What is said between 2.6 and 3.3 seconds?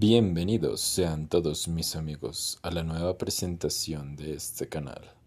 a la nueva